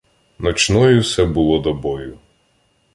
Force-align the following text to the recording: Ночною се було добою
Ночною 0.39 1.03
се 1.03 1.25
було 1.25 1.59
добою 1.59 2.19